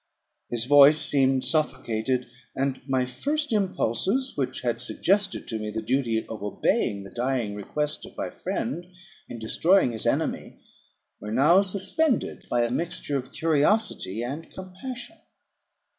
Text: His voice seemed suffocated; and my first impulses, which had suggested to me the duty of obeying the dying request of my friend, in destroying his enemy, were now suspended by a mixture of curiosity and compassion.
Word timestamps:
His 0.49 0.65
voice 0.65 0.97
seemed 0.99 1.45
suffocated; 1.45 2.25
and 2.55 2.81
my 2.87 3.05
first 3.05 3.53
impulses, 3.53 4.35
which 4.35 4.61
had 4.61 4.81
suggested 4.81 5.47
to 5.47 5.59
me 5.59 5.69
the 5.69 5.83
duty 5.83 6.25
of 6.27 6.41
obeying 6.41 7.03
the 7.03 7.11
dying 7.11 7.53
request 7.53 8.07
of 8.07 8.17
my 8.17 8.31
friend, 8.31 8.87
in 9.29 9.37
destroying 9.37 9.91
his 9.91 10.07
enemy, 10.07 10.59
were 11.19 11.29
now 11.29 11.61
suspended 11.61 12.47
by 12.49 12.63
a 12.65 12.71
mixture 12.71 13.15
of 13.15 13.31
curiosity 13.31 14.23
and 14.23 14.51
compassion. 14.51 15.17